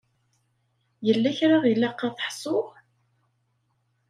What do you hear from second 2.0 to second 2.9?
ad t-ḥsuɣ?